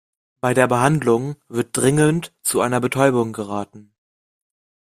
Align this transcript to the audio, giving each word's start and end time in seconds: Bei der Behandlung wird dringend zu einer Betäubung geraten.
Bei 0.39 0.55
der 0.55 0.65
Behandlung 0.65 1.35
wird 1.47 1.77
dringend 1.77 2.33
zu 2.41 2.59
einer 2.61 2.81
Betäubung 2.81 3.33
geraten. 3.33 3.93